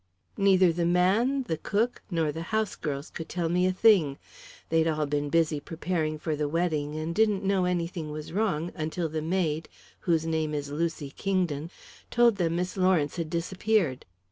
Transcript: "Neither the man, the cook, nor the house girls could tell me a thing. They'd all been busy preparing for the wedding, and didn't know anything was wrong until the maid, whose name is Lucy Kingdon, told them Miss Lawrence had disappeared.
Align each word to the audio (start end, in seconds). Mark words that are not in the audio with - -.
"Neither 0.35 0.73
the 0.73 0.87
man, 0.87 1.43
the 1.43 1.57
cook, 1.59 2.01
nor 2.09 2.31
the 2.31 2.41
house 2.49 2.75
girls 2.75 3.11
could 3.11 3.29
tell 3.29 3.49
me 3.49 3.67
a 3.67 3.71
thing. 3.71 4.17
They'd 4.69 4.87
all 4.87 5.05
been 5.05 5.29
busy 5.29 5.59
preparing 5.59 6.17
for 6.17 6.35
the 6.35 6.47
wedding, 6.49 6.95
and 6.95 7.13
didn't 7.13 7.43
know 7.43 7.65
anything 7.65 8.09
was 8.09 8.33
wrong 8.33 8.71
until 8.73 9.09
the 9.09 9.21
maid, 9.21 9.69
whose 9.99 10.25
name 10.25 10.55
is 10.55 10.71
Lucy 10.71 11.11
Kingdon, 11.11 11.69
told 12.09 12.37
them 12.37 12.55
Miss 12.55 12.77
Lawrence 12.77 13.17
had 13.17 13.29
disappeared. 13.29 14.07